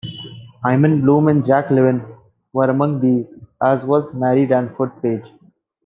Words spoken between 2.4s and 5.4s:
were among these, as was Marie Danforth Page.